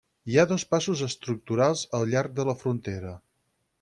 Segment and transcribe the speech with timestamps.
[0.31, 3.13] Hi ha dos passos estructurals al llarg de la frontera.